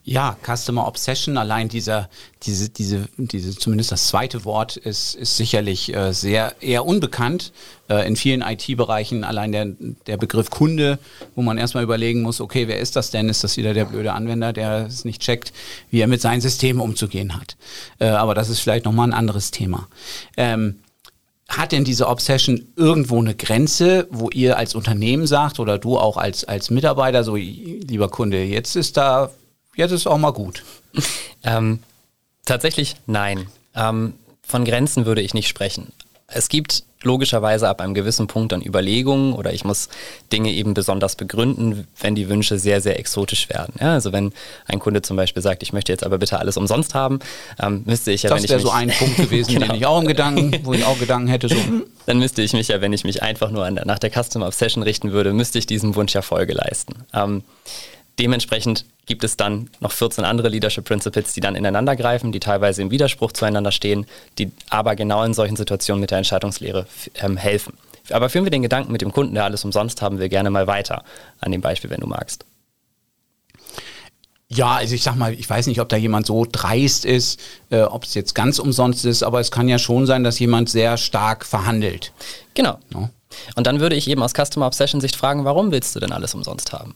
[0.10, 2.08] Ja, Customer Obsession, allein dieser,
[2.44, 7.52] diese, diese, diese, zumindest das zweite Wort ist, ist sicherlich äh, sehr eher unbekannt
[7.90, 9.26] äh, in vielen IT-Bereichen.
[9.26, 9.68] Allein der,
[10.08, 10.98] der Begriff Kunde,
[11.36, 13.28] wo man erstmal überlegen muss, okay, wer ist das denn?
[13.28, 15.52] Ist das wieder der blöde Anwender, der es nicht checkt,
[15.92, 17.58] wie er mit seinen Systemen umzugehen hat?
[18.00, 19.90] Äh, aber das ist vielleicht nochmal ein anderes Thema.
[20.38, 20.80] Ähm,
[21.50, 26.16] hat denn diese Obsession irgendwo eine Grenze, wo ihr als Unternehmen sagt oder du auch
[26.16, 29.32] als, als Mitarbeiter, so lieber Kunde, jetzt ist da
[29.78, 30.64] jetzt ist auch mal gut.
[31.44, 31.80] Ähm,
[32.46, 33.48] tatsächlich nein.
[33.74, 35.94] Ähm, von Grenzen würde ich nicht sprechen.
[36.28, 39.90] Es gibt logischerweise ab einem gewissen Punkt dann Überlegungen oder ich muss
[40.32, 43.76] Dinge eben besonders begründen, wenn die Wünsche sehr, sehr exotisch werden.
[43.80, 44.34] Ja, also wenn
[44.66, 47.20] ein Kunde zum Beispiel sagt, ich möchte jetzt aber bitte alles umsonst haben,
[47.60, 49.68] ähm, müsste ich ja, das wenn ich wäre so ein Punkt gewesen, genau.
[49.68, 51.56] den ich auch im Gedanken, wo ich auch Gedanken hätte, so.
[52.08, 54.84] Dann müsste ich mich ja, wenn ich mich einfach nur der, nach der Customer Obsession
[54.84, 56.94] richten würde, müsste ich diesem Wunsch ja Folge leisten.
[57.14, 57.44] Ähm,
[58.20, 62.82] dementsprechend gibt es dann noch 14 andere Leadership Principles, die dann ineinander greifen, die teilweise
[62.82, 64.06] im Widerspruch zueinander stehen,
[64.38, 66.88] die aber genau in solchen Situationen mit der Entscheidungslehre
[67.22, 67.74] ähm, helfen.
[68.10, 70.68] Aber führen wir den Gedanken mit dem Kunden, der alles umsonst haben will, gerne mal
[70.68, 71.04] weiter
[71.40, 72.46] an dem Beispiel, wenn du magst.
[74.50, 77.82] Ja, also ich sag mal, ich weiß nicht, ob da jemand so dreist ist, äh,
[77.82, 80.96] ob es jetzt ganz umsonst ist, aber es kann ja schon sein, dass jemand sehr
[80.96, 82.14] stark verhandelt.
[82.54, 82.80] Genau.
[82.94, 83.10] Ja.
[83.56, 86.34] Und dann würde ich eben aus Customer Obsession Sicht fragen, warum willst du denn alles
[86.34, 86.96] umsonst haben?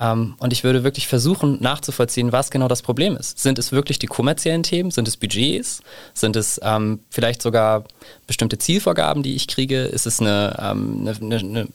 [0.00, 3.38] Ähm, und ich würde wirklich versuchen nachzuvollziehen, was genau das Problem ist.
[3.38, 4.90] Sind es wirklich die kommerziellen Themen?
[4.90, 5.82] Sind es Budgets?
[6.14, 7.84] Sind es ähm, vielleicht sogar
[8.26, 9.82] bestimmte Zielvorgaben, die ich kriege?
[9.82, 11.68] Ist es eine, ähm, eine, eine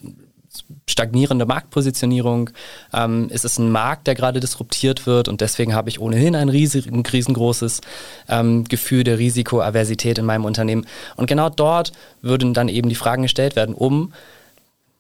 [0.88, 2.50] stagnierende Marktpositionierung?
[2.94, 6.50] Ähm, ist es ein Markt, der gerade disruptiert wird und deswegen habe ich ohnehin ein,
[6.50, 7.82] riesig, ein riesengroßes
[8.28, 10.86] ähm, Gefühl der Risikoaversität in meinem Unternehmen?
[11.16, 14.12] Und genau dort würden dann eben die Fragen gestellt werden, um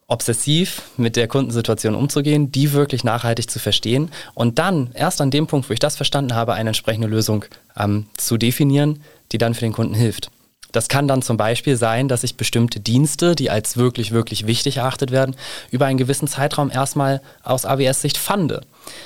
[0.08, 5.48] obsessiv mit der Kundensituation umzugehen, die wirklich nachhaltig zu verstehen und dann erst an dem
[5.48, 7.46] Punkt, wo ich das verstanden habe, eine entsprechende Lösung
[7.78, 10.32] ähm, zu definieren, die dann für den Kunden hilft.
[10.72, 14.78] Das kann dann zum Beispiel sein, dass ich bestimmte Dienste, die als wirklich, wirklich wichtig
[14.78, 15.36] erachtet werden,
[15.72, 18.62] über einen gewissen Zeitraum erstmal aus AWS-Sicht fande.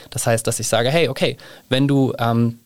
[0.10, 1.38] Das heißt, dass ich sage, hey, okay,
[1.70, 2.60] wenn du ähm,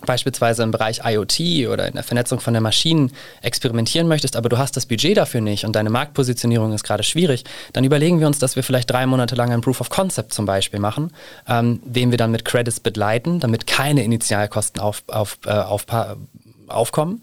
[0.00, 4.58] beispielsweise im Bereich IoT oder in der Vernetzung von der Maschinen experimentieren möchtest, aber du
[4.58, 8.38] hast das Budget dafür nicht und deine Marktpositionierung ist gerade schwierig, dann überlegen wir uns,
[8.38, 11.12] dass wir vielleicht drei Monate lang ein Proof of Concept zum Beispiel machen,
[11.48, 15.86] ähm, den wir dann mit Credits begleiten, damit keine Initialkosten auf, auf, äh, auf,
[16.66, 17.22] aufkommen.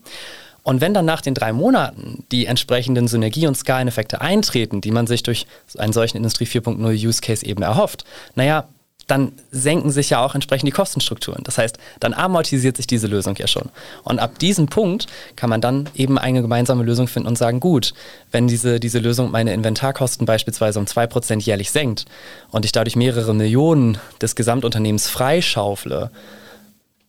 [0.64, 5.08] Und wenn dann nach den drei Monaten die entsprechenden Synergie- und Skaleneffekte eintreten, die man
[5.08, 8.04] sich durch einen solchen Industrie 4.0 Use Case eben erhofft,
[8.36, 8.68] naja,
[9.10, 11.44] dann senken sich ja auch entsprechend die Kostenstrukturen.
[11.44, 13.70] Das heißt, dann amortisiert sich diese Lösung ja schon.
[14.04, 17.94] Und ab diesem Punkt kann man dann eben eine gemeinsame Lösung finden und sagen, gut,
[18.32, 22.06] wenn diese, diese Lösung meine Inventarkosten beispielsweise um 2% jährlich senkt
[22.52, 26.12] und ich dadurch mehrere Millionen des Gesamtunternehmens freischaufle,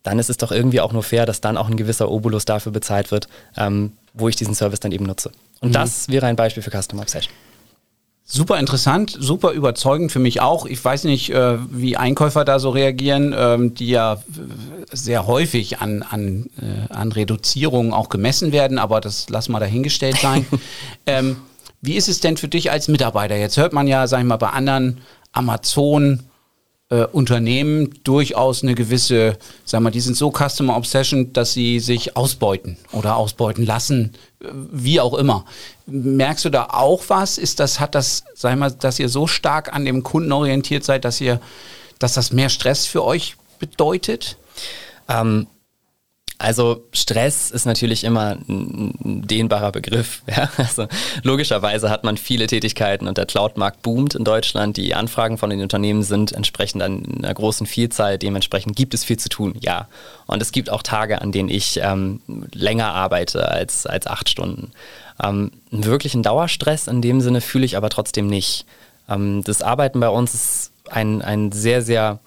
[0.02, 2.72] dann ist es doch irgendwie auch nur fair, dass dann auch ein gewisser Obolus dafür
[2.72, 5.30] bezahlt wird, ähm, wo ich diesen Service dann eben nutze.
[5.60, 5.74] Und mhm.
[5.74, 7.34] das wäre ein Beispiel für Customer Obsession.
[8.32, 10.64] Super interessant, super überzeugend für mich auch.
[10.64, 14.22] Ich weiß nicht, äh, wie Einkäufer da so reagieren, ähm, die ja
[14.92, 20.18] sehr häufig an, an, äh, an Reduzierungen auch gemessen werden, aber das lass mal dahingestellt
[20.18, 20.46] sein.
[21.06, 21.38] ähm,
[21.80, 23.34] wie ist es denn für dich als Mitarbeiter?
[23.34, 24.98] Jetzt hört man ja, sag ich mal, bei anderen
[25.32, 26.22] Amazon
[26.90, 32.16] äh, Unternehmen durchaus eine gewisse, sagen wir, die sind so Customer Obsession, dass sie sich
[32.16, 35.44] ausbeuten oder ausbeuten lassen, äh, wie auch immer.
[35.86, 37.38] Merkst du da auch was?
[37.38, 41.04] Ist das, hat das, sag mal, dass ihr so stark an dem Kunden orientiert seid,
[41.04, 41.40] dass ihr,
[41.98, 44.36] dass das mehr Stress für euch bedeutet?
[45.08, 45.46] Ähm,
[46.40, 50.22] also Stress ist natürlich immer ein dehnbarer Begriff.
[50.30, 50.48] Ja?
[50.56, 50.86] Also
[51.22, 54.76] logischerweise hat man viele Tätigkeiten und der Cloud-Markt boomt in Deutschland.
[54.76, 58.16] Die Anfragen von den Unternehmen sind entsprechend an einer großen Vielzahl.
[58.16, 59.88] Dementsprechend gibt es viel zu tun, ja.
[60.26, 62.20] Und es gibt auch Tage, an denen ich ähm,
[62.54, 64.70] länger arbeite als, als acht Stunden.
[65.22, 68.66] Ähm, einen wirklichen Dauerstress in dem Sinne fühle ich aber trotzdem nicht.
[69.08, 72.20] Ähm, das Arbeiten bei uns ist ein, ein sehr, sehr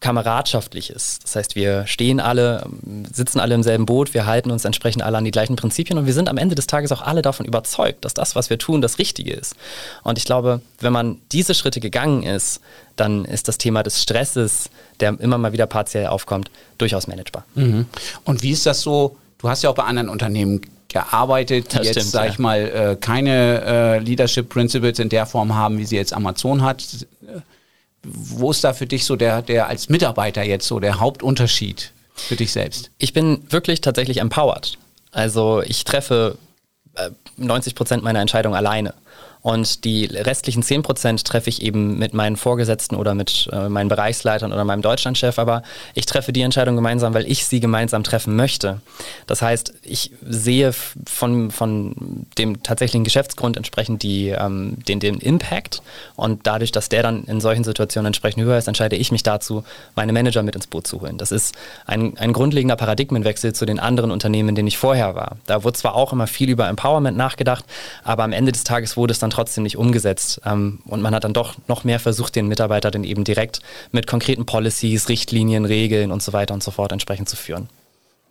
[0.00, 1.24] kameradschaftlich ist.
[1.24, 2.66] Das heißt, wir stehen alle,
[3.12, 6.06] sitzen alle im selben Boot, wir halten uns entsprechend alle an die gleichen Prinzipien und
[6.06, 8.82] wir sind am Ende des Tages auch alle davon überzeugt, dass das, was wir tun,
[8.82, 9.56] das Richtige ist.
[10.02, 12.60] Und ich glaube, wenn man diese Schritte gegangen ist,
[12.96, 17.44] dann ist das Thema des Stresses, der immer mal wieder partiell aufkommt, durchaus managebar.
[17.54, 17.86] Mhm.
[18.24, 19.16] Und wie ist das so?
[19.38, 22.32] Du hast ja auch bei anderen Unternehmen gearbeitet, die das jetzt, stimmt, sag ja.
[22.32, 26.62] ich mal, äh, keine äh, Leadership Principles in der Form haben, wie sie jetzt Amazon
[26.62, 26.84] hat
[28.06, 32.36] wo ist da für dich so der, der als Mitarbeiter jetzt so der Hauptunterschied für
[32.36, 32.90] dich selbst?
[32.98, 34.78] Ich bin wirklich tatsächlich empowered.
[35.12, 36.38] Also ich treffe
[37.36, 38.94] 90 äh, Prozent meiner Entscheidungen alleine.
[39.46, 43.88] Und die restlichen 10 Prozent treffe ich eben mit meinen Vorgesetzten oder mit äh, meinen
[43.88, 45.38] Bereichsleitern oder meinem Deutschlandchef.
[45.38, 45.62] Aber
[45.94, 48.80] ich treffe die Entscheidung gemeinsam, weil ich sie gemeinsam treffen möchte.
[49.28, 55.80] Das heißt, ich sehe von, von dem tatsächlichen Geschäftsgrund entsprechend die, ähm, den, den Impact.
[56.16, 59.62] Und dadurch, dass der dann in solchen Situationen entsprechend höher ist, entscheide ich mich dazu,
[59.94, 61.18] meine Manager mit ins Boot zu holen.
[61.18, 61.54] Das ist
[61.86, 65.36] ein, ein grundlegender Paradigmenwechsel zu den anderen Unternehmen, in denen ich vorher war.
[65.46, 67.64] Da wurde zwar auch immer viel über Empowerment nachgedacht,
[68.02, 70.40] aber am Ende des Tages wurde es dann trotzdem nicht umgesetzt.
[70.44, 73.60] Ähm, und man hat dann doch noch mehr versucht, den Mitarbeiter dann eben direkt
[73.92, 77.68] mit konkreten Policies, Richtlinien, Regeln und so weiter und so fort entsprechend zu führen.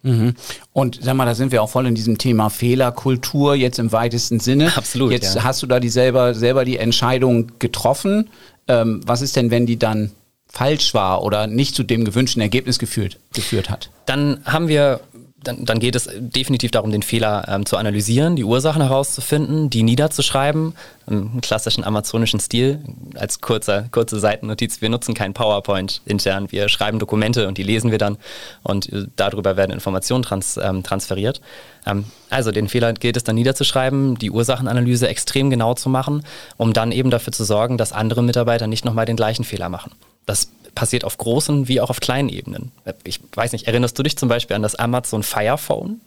[0.05, 0.35] Mhm.
[0.71, 4.39] Und sag mal, da sind wir auch voll in diesem Thema Fehlerkultur jetzt im weitesten
[4.39, 4.71] Sinne.
[4.77, 5.11] Absolut.
[5.11, 5.43] Jetzt ja.
[5.43, 8.29] hast du da die selber, selber die Entscheidung getroffen.
[8.67, 10.11] Ähm, was ist denn, wenn die dann
[10.47, 13.89] falsch war oder nicht zu dem gewünschten Ergebnis geführt, geführt hat?
[14.05, 14.99] Dann haben wir
[15.47, 19.83] dann, dann geht es definitiv darum, den Fehler ähm, zu analysieren, die Ursachen herauszufinden, die
[19.83, 20.73] niederzuschreiben,
[21.07, 22.79] im klassischen amazonischen Stil.
[23.15, 27.91] Als kurzer, kurze Seitennotiz, wir nutzen kein PowerPoint intern, wir schreiben Dokumente und die lesen
[27.91, 28.17] wir dann
[28.63, 31.41] und äh, darüber werden Informationen trans, ähm, transferiert.
[31.85, 36.23] Ähm, also den Fehler gilt es dann niederzuschreiben, die Ursachenanalyse extrem genau zu machen,
[36.57, 39.91] um dann eben dafür zu sorgen, dass andere Mitarbeiter nicht nochmal den gleichen Fehler machen.
[40.25, 42.71] Das passiert auf großen wie auch auf kleinen Ebenen.
[43.03, 46.01] Ich weiß nicht, erinnerst du dich zum Beispiel an das Amazon Fire Phone?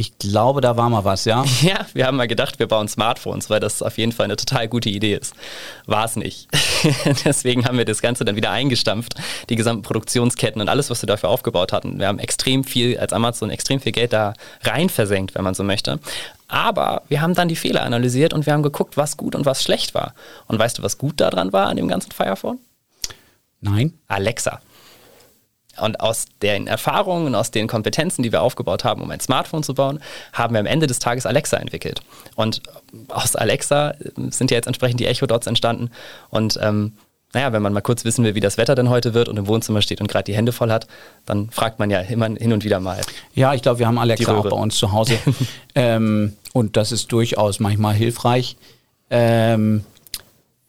[0.00, 1.44] Ich glaube, da war mal was, ja?
[1.60, 4.68] Ja, wir haben mal gedacht, wir bauen Smartphones, weil das auf jeden Fall eine total
[4.68, 5.34] gute Idee ist.
[5.86, 6.46] War es nicht.
[7.24, 9.16] Deswegen haben wir das Ganze dann wieder eingestampft,
[9.48, 11.98] die gesamten Produktionsketten und alles, was wir dafür aufgebaut hatten.
[11.98, 15.64] Wir haben extrem viel, als Amazon extrem viel Geld da rein versenkt, wenn man so
[15.64, 15.98] möchte.
[16.46, 19.64] Aber wir haben dann die Fehler analysiert und wir haben geguckt, was gut und was
[19.64, 20.14] schlecht war.
[20.46, 22.60] Und weißt du, was gut daran war an dem ganzen Fire Phone?
[23.60, 23.94] Nein.
[24.06, 24.60] Alexa.
[25.80, 29.74] Und aus den Erfahrungen, aus den Kompetenzen, die wir aufgebaut haben, um ein Smartphone zu
[29.74, 30.00] bauen,
[30.32, 32.00] haben wir am Ende des Tages Alexa entwickelt.
[32.34, 32.62] Und
[33.08, 33.94] aus Alexa
[34.30, 35.90] sind ja jetzt entsprechend die Echo-Dots entstanden.
[36.30, 36.94] Und ähm,
[37.32, 39.46] naja, wenn man mal kurz wissen will, wie das Wetter denn heute wird und im
[39.46, 40.86] Wohnzimmer steht und gerade die Hände voll hat,
[41.26, 43.00] dann fragt man ja immer hin und wieder mal.
[43.34, 45.18] Ja, ich glaube, wir haben Alexa auch bei uns zu Hause.
[45.74, 48.56] ähm, und das ist durchaus manchmal hilfreich.
[49.10, 49.84] Ähm,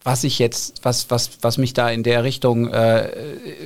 [0.04, 3.10] was ich jetzt, was, was, was mich da in der Richtung äh,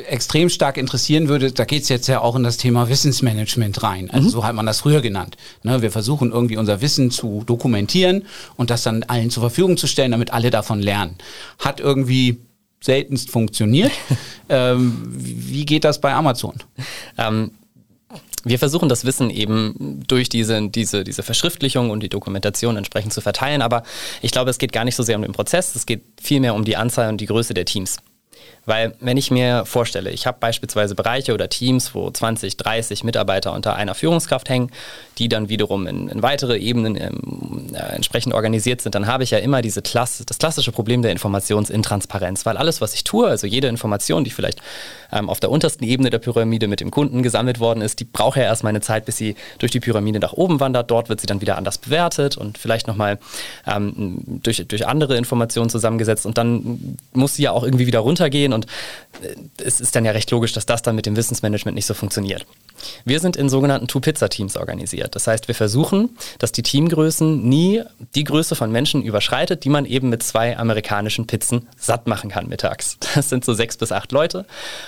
[0.08, 4.10] extrem stark interessieren würde, da geht's jetzt ja auch in das Thema Wissensmanagement rein.
[4.10, 4.32] Also mhm.
[4.32, 5.38] so hat man das früher genannt.
[5.62, 9.86] Ne, wir versuchen irgendwie unser Wissen zu dokumentieren und das dann allen zur Verfügung zu
[9.86, 11.18] stellen, damit alle davon lernen.
[11.60, 12.40] Hat irgendwie
[12.82, 13.92] seltenst funktioniert.
[14.50, 16.56] ähm, wie geht das bei Amazon?
[17.18, 17.52] Ähm,
[18.44, 23.22] wir versuchen das Wissen eben durch diese, diese, diese Verschriftlichung und die Dokumentation entsprechend zu
[23.22, 23.84] verteilen, aber
[24.22, 26.64] ich glaube, es geht gar nicht so sehr um den Prozess, es geht vielmehr um
[26.66, 27.98] die Anzahl und die Größe der Teams.
[28.66, 33.54] Weil wenn ich mir vorstelle, ich habe beispielsweise Bereiche oder Teams, wo 20, 30 Mitarbeiter
[33.54, 34.72] unter einer Führungskraft hängen,
[35.18, 39.32] die dann wiederum in, in weitere Ebenen ähm, äh, entsprechend organisiert sind, dann habe ich
[39.32, 42.46] ja immer diese Klasse, das klassische Problem der Informationsintransparenz.
[42.46, 44.62] Weil alles, was ich tue, also jede Information, die vielleicht
[45.12, 48.38] ähm, auf der untersten Ebene der Pyramide mit dem Kunden gesammelt worden ist, die braucht
[48.38, 50.90] ja erstmal eine Zeit, bis sie durch die Pyramide nach oben wandert.
[50.90, 53.20] Dort wird sie dann wieder anders bewertet und vielleicht nochmal
[53.68, 58.53] ähm, durch, durch andere Informationen zusammengesetzt und dann muss sie ja auch irgendwie wieder runtergehen
[58.54, 58.66] und
[59.22, 61.94] äh, es ist dann ja recht logisch, dass das dann mit dem Wissensmanagement nicht so
[61.94, 62.46] funktioniert.
[63.06, 65.16] Wir sind in sogenannten Two-Pizza-Teams organisiert.
[65.16, 67.82] Das heißt, wir versuchen, dass die Teamgrößen nie
[68.16, 72.48] die Größe von Menschen überschreitet, die man eben mit zwei amerikanischen Pizzen satt machen kann
[72.48, 72.98] mittags.
[73.16, 74.46] Das sind so sechs bis acht Leute.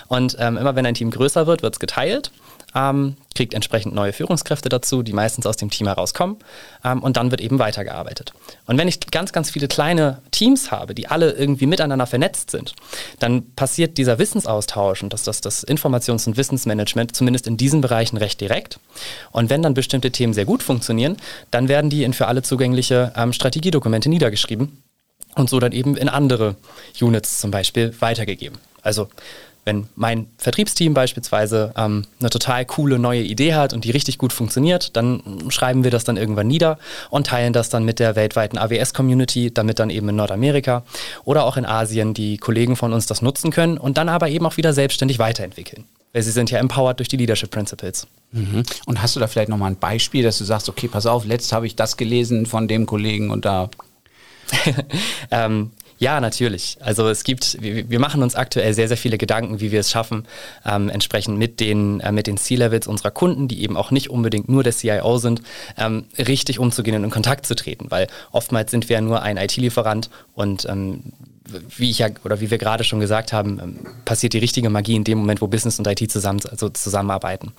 [0.08, 2.32] Und ähm, immer wenn ein Team größer wird, wird es geteilt
[2.76, 6.38] ähm, kriegt entsprechend neue Führungskräfte dazu, die meistens aus dem Team herauskommen
[6.84, 8.34] ähm, und dann wird eben weitergearbeitet.
[8.66, 12.74] Und wenn ich ganz, ganz viele kleine Teams habe, die alle irgendwie miteinander vernetzt sind,
[13.20, 18.18] dann passiert dieser Wissensaustausch und das, das, das Informations- und Wissensmanagement zumindest in diesen Bereichen
[18.18, 18.80] recht direkt.
[19.32, 21.18] Und wenn dann bestimmte Themen sehr gut funktionieren,
[21.52, 24.84] dann werden die in für alle zugängliche ähm, Strategiedokumente niedergeschrieben
[25.36, 26.56] und so dann eben in andere
[27.00, 28.58] Units zum Beispiel weitergegeben.
[28.82, 29.08] Also
[29.66, 34.32] wenn mein Vertriebsteam beispielsweise ähm, eine total coole neue Idee hat und die richtig gut
[34.32, 36.78] funktioniert, dann schreiben wir das dann irgendwann nieder
[37.10, 40.84] und teilen das dann mit der weltweiten AWS-Community, damit dann eben in Nordamerika
[41.24, 44.46] oder auch in Asien die Kollegen von uns das nutzen können und dann aber eben
[44.46, 45.86] auch wieder selbstständig weiterentwickeln.
[46.14, 48.08] Weil sie sind ja empowered durch die Leadership Principles.
[48.32, 48.64] Mhm.
[48.86, 51.52] Und hast du da vielleicht nochmal ein Beispiel, dass du sagst, okay, pass auf, letzt
[51.52, 53.70] habe ich das gelesen von dem Kollegen und da
[55.32, 56.78] ähm, ja, natürlich.
[56.82, 59.90] Also es gibt, wir, wir, machen uns aktuell sehr, sehr viele Gedanken, wie wir es
[59.90, 60.28] schaffen,
[60.66, 64.50] ähm, entsprechend mit den, äh, mit den C-Levels unserer Kunden, die eben auch nicht unbedingt
[64.50, 65.42] nur der CIO sind,
[65.78, 67.92] ähm, richtig umzugehen und in Kontakt zu treten.
[67.92, 71.14] Weil oftmals sind wir ja nur ein IT-Lieferant und ähm,
[71.78, 74.96] wie ich ja oder wie wir gerade schon gesagt haben, ähm, passiert die richtige Magie
[74.96, 77.54] in dem Moment, wo Business und IT zusammen, also zusammenarbeiten.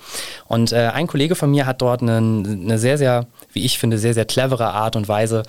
[0.47, 3.97] Und äh, ein Kollege von mir hat dort eine, eine, sehr, sehr, wie ich finde,
[3.97, 5.43] sehr, sehr clevere Art und Weise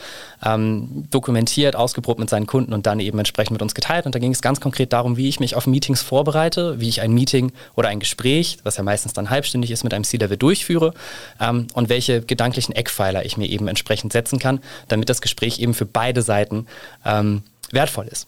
[0.45, 4.07] ähm, dokumentiert, ausgeprobt mit seinen Kunden und dann eben entsprechend mit uns geteilt.
[4.07, 7.01] Und da ging es ganz konkret darum, wie ich mich auf Meetings vorbereite, wie ich
[7.01, 10.95] ein Meeting oder ein Gespräch, was ja meistens dann halbstündig ist, mit einem C-Level durchführe
[11.41, 15.75] ähm, und welche gedanklichen Eckpfeiler ich mir eben entsprechend setzen kann, damit das Gespräch eben
[15.75, 16.67] für beide Seiten
[17.05, 18.27] ähm, wertvoll ist.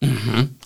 [0.00, 0.56] Mhm.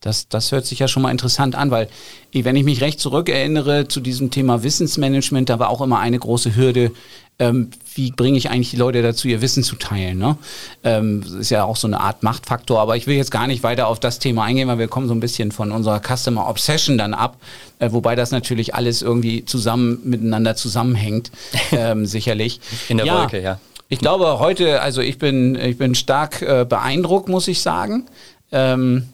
[0.00, 1.88] Das, das hört sich ja schon mal interessant an, weil
[2.32, 6.54] wenn ich mich recht zurückerinnere zu diesem Thema Wissensmanagement, da war auch immer eine große
[6.54, 6.92] Hürde,
[7.38, 10.18] ähm, wie bringe ich eigentlich die Leute dazu, ihr Wissen zu teilen.
[10.18, 10.36] Ne?
[10.84, 13.62] Ähm, das ist ja auch so eine Art Machtfaktor, aber ich will jetzt gar nicht
[13.62, 16.98] weiter auf das Thema eingehen, weil wir kommen so ein bisschen von unserer Customer Obsession
[16.98, 17.36] dann ab,
[17.78, 21.30] äh, wobei das natürlich alles irgendwie zusammen miteinander zusammenhängt,
[21.72, 22.60] ähm, sicherlich.
[22.88, 23.58] In der ja, Wolke, ja.
[23.88, 28.06] Ich glaube heute, also ich bin, ich bin stark äh, beeindruckt, muss ich sagen,
[28.50, 29.08] ähm,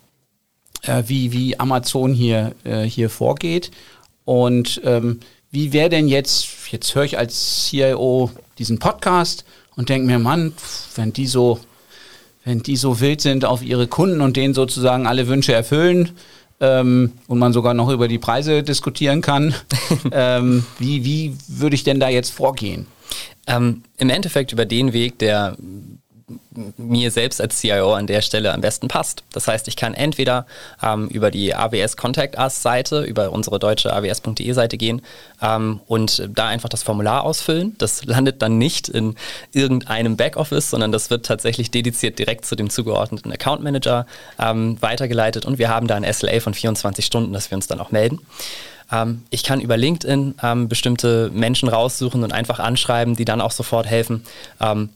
[0.83, 3.71] äh, wie, wie Amazon hier, äh, hier vorgeht.
[4.25, 9.45] Und ähm, wie wäre denn jetzt, jetzt höre ich als CIO diesen Podcast
[9.77, 10.55] und denke mir, Mann,
[10.95, 11.61] wenn die so,
[12.45, 16.13] wenn die so wild sind auf ihre Kunden und denen sozusagen alle Wünsche erfüllen,
[16.63, 19.55] ähm, und man sogar noch über die Preise diskutieren kann.
[20.13, 22.87] ähm, wie, wie würde ich denn da jetzt vorgehen?
[23.53, 25.57] Ähm, Im Endeffekt über den Weg, der
[26.77, 29.25] mir selbst als CIO an der Stelle am besten passt.
[29.33, 30.47] Das heißt, ich kann entweder
[30.83, 35.03] ähm, über die AWS Contact Us Seite, über unsere deutsche aws.de Seite gehen
[35.43, 37.75] ähm, und da einfach das Formular ausfüllen.
[37.79, 39.17] Das landet dann nicht in
[39.53, 44.07] irgendeinem Backoffice, sondern das wird tatsächlich dediziert direkt zu dem zugeordneten Account Manager
[44.39, 47.81] ähm, weitergeleitet und wir haben da ein SLA von 24 Stunden, dass wir uns dann
[47.81, 48.21] auch melden.
[48.93, 53.51] Ähm, ich kann über LinkedIn ähm, bestimmte Menschen raussuchen und einfach anschreiben, die dann auch
[53.51, 54.25] sofort helfen.
[54.61, 54.91] Ähm,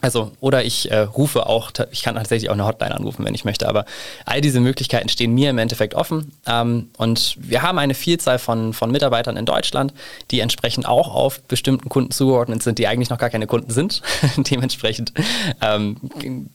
[0.00, 3.44] also, oder ich äh, rufe auch, ich kann tatsächlich auch eine Hotline anrufen, wenn ich
[3.44, 3.84] möchte, aber
[4.24, 6.32] all diese Möglichkeiten stehen mir im Endeffekt offen.
[6.46, 9.92] Ähm, und wir haben eine Vielzahl von, von Mitarbeitern in Deutschland,
[10.30, 14.02] die entsprechend auch auf bestimmten Kunden zugeordnet sind, die eigentlich noch gar keine Kunden sind.
[14.36, 15.12] Dementsprechend
[15.60, 15.96] ähm,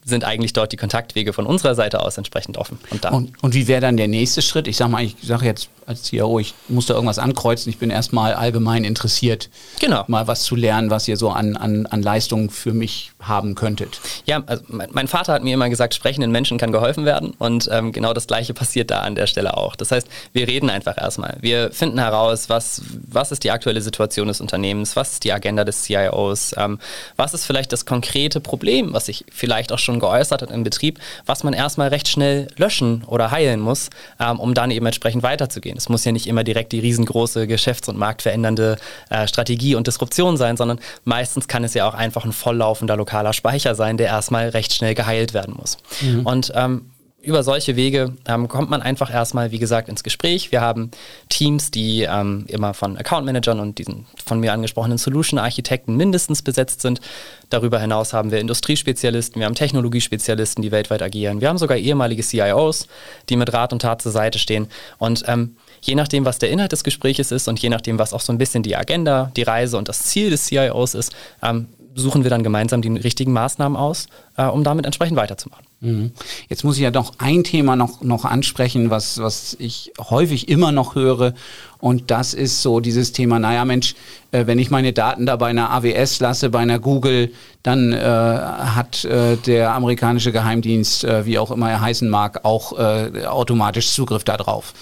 [0.04, 2.78] sind eigentlich dort die Kontaktwege von unserer Seite aus entsprechend offen.
[2.90, 4.68] Und, und, und wie wäre dann der nächste Schritt?
[4.68, 7.90] Ich sage mal, ich sage jetzt als CIO, ich muss da irgendwas ankreuzen, ich bin
[7.90, 10.04] erstmal allgemein interessiert, genau.
[10.06, 13.54] mal was zu lernen, was ihr so an, an, an Leistungen für mich habt haben
[13.54, 14.00] könntet?
[14.26, 17.92] Ja, also mein Vater hat mir immer gesagt, sprechenden Menschen kann geholfen werden und ähm,
[17.92, 19.76] genau das Gleiche passiert da an der Stelle auch.
[19.76, 21.36] Das heißt, wir reden einfach erstmal.
[21.40, 25.64] Wir finden heraus, was, was ist die aktuelle Situation des Unternehmens, was ist die Agenda
[25.64, 26.78] des CIOs, ähm,
[27.16, 31.00] was ist vielleicht das konkrete Problem, was sich vielleicht auch schon geäußert hat im Betrieb,
[31.26, 35.76] was man erstmal recht schnell löschen oder heilen muss, ähm, um dann eben entsprechend weiterzugehen.
[35.76, 38.76] Es muss ja nicht immer direkt die riesengroße geschäfts- und marktverändernde
[39.10, 43.23] äh, Strategie und Disruption sein, sondern meistens kann es ja auch einfach ein volllaufender lokaler
[43.24, 45.78] lokaler Speicher sein, der erstmal recht schnell geheilt werden muss.
[46.02, 46.26] Mhm.
[46.26, 46.90] Und ähm,
[47.22, 50.52] über solche Wege ähm, kommt man einfach erstmal, wie gesagt, ins Gespräch.
[50.52, 50.90] Wir haben
[51.30, 56.82] Teams, die ähm, immer von Account Managern und diesen von mir angesprochenen Solution-Architekten mindestens besetzt
[56.82, 57.00] sind.
[57.48, 61.40] Darüber hinaus haben wir Industriespezialisten, wir haben Technologiespezialisten, die weltweit agieren.
[61.40, 62.88] Wir haben sogar ehemalige CIOs,
[63.30, 64.68] die mit Rat und Tat zur Seite stehen.
[64.98, 68.20] Und ähm, je nachdem, was der Inhalt des Gesprächs ist und je nachdem, was auch
[68.20, 72.24] so ein bisschen die Agenda, die Reise und das Ziel des CIOs ist, ähm, suchen
[72.24, 75.64] wir dann gemeinsam die richtigen Maßnahmen aus, äh, um damit entsprechend weiterzumachen.
[75.80, 76.12] Mhm.
[76.48, 80.72] Jetzt muss ich ja noch ein Thema noch, noch ansprechen, was, was ich häufig immer
[80.72, 81.34] noch höre.
[81.78, 83.94] Und das ist so dieses Thema, naja Mensch,
[84.32, 87.98] äh, wenn ich meine Daten da bei einer AWS lasse, bei einer Google, dann äh,
[87.98, 93.90] hat äh, der amerikanische Geheimdienst, äh, wie auch immer er heißen mag, auch äh, automatisch
[93.90, 94.72] Zugriff darauf.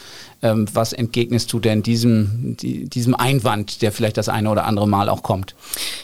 [0.43, 4.89] Ähm, was entgegnest du denn diesem, die, diesem Einwand, der vielleicht das eine oder andere
[4.89, 5.55] Mal auch kommt?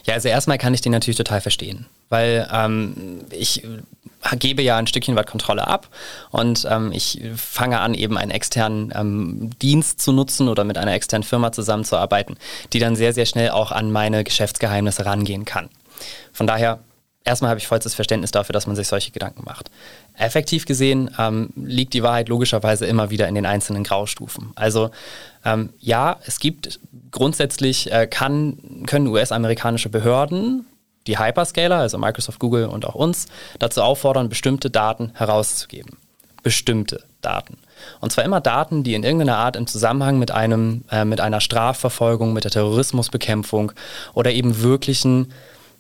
[0.05, 3.65] Ja, also erstmal kann ich den natürlich total verstehen, weil ähm, ich
[4.39, 5.89] gebe ja ein Stückchen weit Kontrolle ab
[6.31, 10.93] und ähm, ich fange an, eben einen externen ähm, Dienst zu nutzen oder mit einer
[10.93, 12.37] externen Firma zusammenzuarbeiten,
[12.73, 15.69] die dann sehr, sehr schnell auch an meine Geschäftsgeheimnisse rangehen kann.
[16.33, 16.79] Von daher
[17.29, 19.71] erstmal habe ich vollstes Verständnis dafür, dass man sich solche Gedanken macht.
[20.17, 24.53] Effektiv gesehen ähm, liegt die Wahrheit logischerweise immer wieder in den einzelnen Graustufen.
[24.57, 24.91] Also
[25.45, 30.67] ähm, ja, es gibt grundsätzlich, äh, kann, können US-amerikanische Behörden
[31.07, 33.27] die Hyperscaler, also Microsoft, Google und auch uns,
[33.59, 35.97] dazu auffordern, bestimmte Daten herauszugeben.
[36.43, 37.59] Bestimmte Daten.
[38.01, 41.41] Und zwar immer Daten, die in irgendeiner Art im Zusammenhang mit einem, äh, mit einer
[41.41, 43.73] Strafverfolgung, mit der Terrorismusbekämpfung
[44.15, 45.33] oder eben wirklichen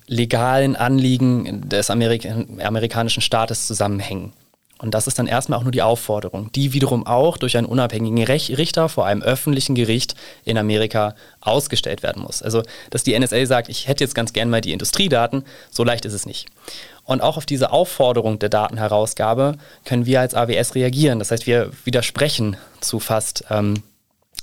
[0.08, 2.28] legalen Anliegen des Amerik
[2.62, 4.32] amerikanischen Staates zusammenhängen.
[4.78, 8.22] Und das ist dann erstmal auch nur die Aufforderung, die wiederum auch durch einen unabhängigen
[8.22, 12.42] Richter vor einem öffentlichen Gericht in Amerika ausgestellt werden muss.
[12.42, 16.04] Also, dass die NSA sagt, ich hätte jetzt ganz gern mal die Industriedaten, so leicht
[16.04, 16.46] ist es nicht.
[17.02, 21.18] Und auch auf diese Aufforderung der Datenherausgabe können wir als AWS reagieren.
[21.18, 23.82] Das heißt, wir widersprechen zu fast ähm,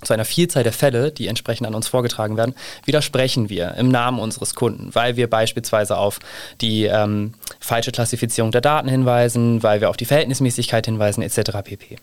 [0.05, 4.19] zu einer Vielzahl der Fälle, die entsprechend an uns vorgetragen werden, widersprechen wir im Namen
[4.19, 6.19] unseres Kunden, weil wir beispielsweise auf
[6.61, 11.51] die ähm, falsche Klassifizierung der Daten hinweisen, weil wir auf die Verhältnismäßigkeit hinweisen, etc.
[11.63, 11.97] pp.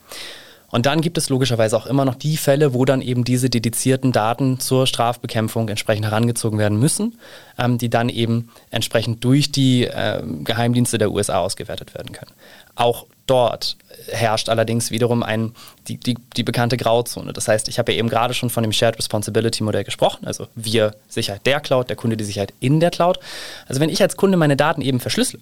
[0.73, 4.11] Und dann gibt es logischerweise auch immer noch die Fälle, wo dann eben diese dedizierten
[4.11, 7.19] Daten zur Strafbekämpfung entsprechend herangezogen werden müssen,
[7.59, 12.33] ähm, die dann eben entsprechend durch die äh, Geheimdienste der USA ausgewertet werden können.
[12.75, 13.77] Auch dort
[14.11, 15.53] herrscht allerdings wiederum ein,
[15.89, 17.33] die, die, die bekannte Grauzone.
[17.33, 20.49] Das heißt, ich habe ja eben gerade schon von dem Shared Responsibility Modell gesprochen, also
[20.55, 23.19] wir Sicherheit der Cloud, der Kunde die Sicherheit in der Cloud.
[23.67, 25.41] Also wenn ich als Kunde meine Daten eben verschlüssel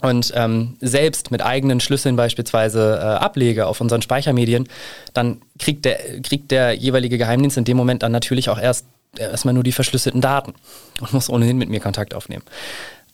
[0.00, 4.68] und ähm, selbst mit eigenen Schlüsseln beispielsweise äh, ablege auf unseren Speichermedien,
[5.14, 8.86] dann kriegt der, kriegt der jeweilige Geheimdienst in dem Moment dann natürlich auch erst
[9.18, 10.54] erstmal nur die verschlüsselten Daten
[11.00, 12.44] und muss ohnehin mit mir Kontakt aufnehmen.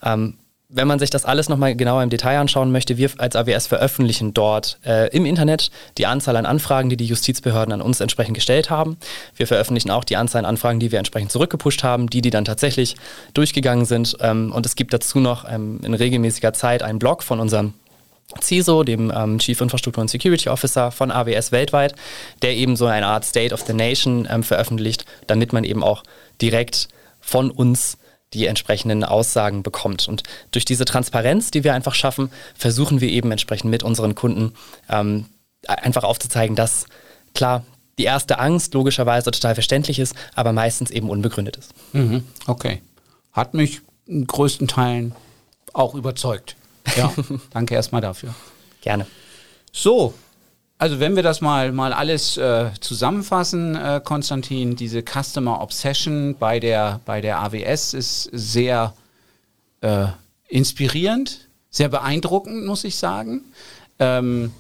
[0.02, 0.34] Ähm,
[0.76, 4.34] wenn man sich das alles nochmal genauer im Detail anschauen möchte, wir als AWS veröffentlichen
[4.34, 8.68] dort äh, im Internet die Anzahl an Anfragen, die die Justizbehörden an uns entsprechend gestellt
[8.68, 8.98] haben.
[9.34, 12.44] Wir veröffentlichen auch die Anzahl an Anfragen, die wir entsprechend zurückgepusht haben, die, die dann
[12.44, 12.96] tatsächlich
[13.32, 14.18] durchgegangen sind.
[14.20, 17.72] Ähm, und es gibt dazu noch ähm, in regelmäßiger Zeit einen Blog von unserem
[18.42, 21.94] CISO, dem ähm, Chief Infrastructure and Security Officer von AWS weltweit,
[22.42, 26.02] der eben so eine Art State of the Nation ähm, veröffentlicht, damit man eben auch
[26.42, 26.88] direkt
[27.20, 27.96] von uns
[28.32, 30.08] die entsprechenden Aussagen bekommt.
[30.08, 34.52] Und durch diese Transparenz, die wir einfach schaffen, versuchen wir eben entsprechend mit unseren Kunden
[34.88, 35.26] ähm,
[35.66, 36.86] einfach aufzuzeigen, dass
[37.34, 37.64] klar,
[37.98, 41.72] die erste Angst logischerweise total verständlich ist, aber meistens eben unbegründet ist.
[41.92, 42.24] Mhm.
[42.46, 42.82] Okay.
[43.32, 45.14] Hat mich in größten Teilen
[45.72, 46.56] auch überzeugt.
[46.96, 47.12] Ja,
[47.50, 48.34] danke erstmal dafür.
[48.82, 49.06] Gerne.
[49.72, 50.14] So,
[50.78, 56.60] also wenn wir das mal, mal alles äh, zusammenfassen, äh, Konstantin, diese Customer Obsession bei
[56.60, 58.94] der, bei der AWS ist sehr
[59.80, 60.06] äh,
[60.48, 63.42] inspirierend, sehr beeindruckend, muss ich sagen.
[63.98, 64.52] Ähm,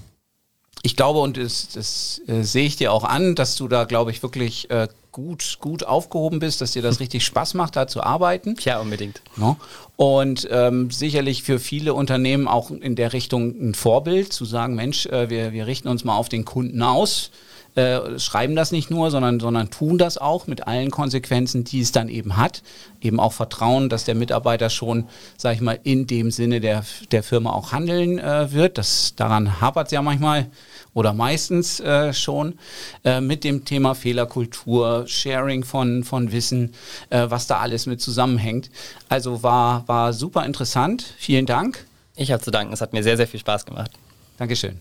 [0.82, 4.10] ich glaube, und das, das äh, sehe ich dir auch an, dass du da, glaube
[4.10, 8.02] ich, wirklich äh, gut, gut aufgehoben bist, dass dir das richtig Spaß macht, da zu
[8.02, 8.54] arbeiten.
[8.60, 9.22] Ja, unbedingt.
[9.36, 9.56] No?
[9.96, 15.06] Und ähm, sicherlich für viele Unternehmen auch in der Richtung ein Vorbild, zu sagen, Mensch,
[15.06, 17.30] äh, wir, wir richten uns mal auf den Kunden aus.
[17.76, 21.92] Äh, schreiben das nicht nur, sondern, sondern tun das auch mit allen Konsequenzen, die es
[21.92, 22.62] dann eben hat.
[23.02, 27.22] Eben auch Vertrauen, dass der Mitarbeiter schon, sag ich mal, in dem Sinne der, der
[27.22, 28.78] Firma auch handeln äh, wird.
[28.78, 30.46] Das, daran hapert es ja manchmal
[30.94, 32.58] oder meistens äh, schon
[33.04, 36.72] äh, mit dem Thema Fehlerkultur, Sharing von, von Wissen,
[37.10, 38.70] äh, was da alles mit zusammenhängt.
[39.10, 41.04] Also war, war super interessant.
[41.18, 41.86] Vielen Dank.
[42.16, 42.72] Ich habe zu danken.
[42.72, 43.90] Es hat mir sehr, sehr viel Spaß gemacht.
[44.38, 44.80] Dankeschön.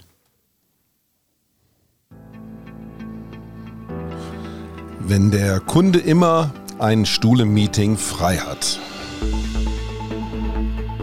[5.08, 8.80] Wenn der Kunde immer einen Stuhl im Meeting frei hat.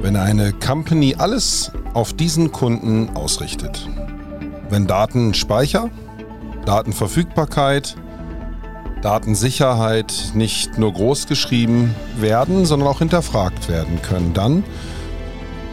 [0.03, 3.89] wenn eine Company alles auf diesen Kunden ausrichtet.
[4.69, 5.91] Wenn Datenspeicher,
[6.67, 7.95] Datenverfügbarkeit,
[9.03, 14.65] Datensicherheit nicht nur groß geschrieben werden, sondern auch hinterfragt werden können, dann,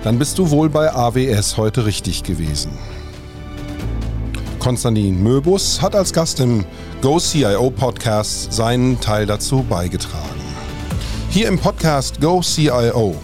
[0.03, 2.71] dann bist du wohl bei AWS heute richtig gewesen.
[4.59, 6.65] Konstantin Möbus hat als Gast im
[7.01, 10.41] GoCIO Podcast seinen Teil dazu beigetragen.
[11.29, 13.15] Hier im Podcast GoCIO,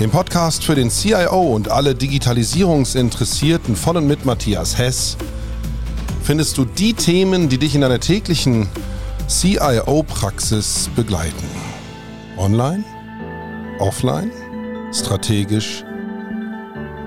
[0.00, 5.18] dem Podcast für den CIO und alle Digitalisierungsinteressierten von und mit Matthias Hess,
[6.22, 8.66] findest du die Themen, die dich in deiner täglichen
[9.28, 11.46] CIO-Praxis begleiten.
[12.38, 12.82] Online,
[13.78, 14.30] offline,
[14.92, 15.84] strategisch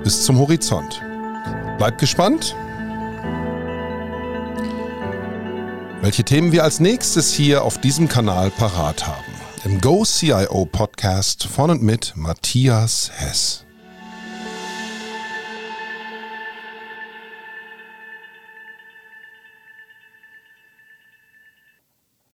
[0.03, 1.01] bis zum Horizont.
[1.77, 2.55] Bleib gespannt
[6.02, 9.34] welche Themen wir als nächstes hier auf diesem Kanal parat haben.
[9.64, 13.66] Im Go CIO Podcast von und mit Matthias Hess.